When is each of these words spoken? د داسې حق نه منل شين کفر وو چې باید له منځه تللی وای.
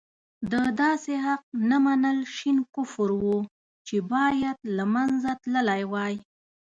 د 0.51 0.53
داسې 0.81 1.13
حق 1.25 1.43
نه 1.69 1.77
منل 1.85 2.19
شين 2.37 2.57
کفر 2.75 3.09
وو 3.21 3.37
چې 3.87 3.95
باید 4.13 4.55
له 4.77 4.83
منځه 4.93 5.31
تللی 5.43 5.83
وای. 5.91 6.15